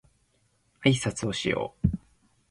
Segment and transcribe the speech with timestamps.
[0.83, 1.87] あいさつをしよう